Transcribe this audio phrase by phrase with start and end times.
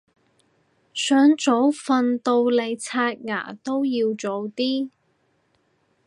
[0.95, 4.89] 想早瞓到你刷牙都要早啲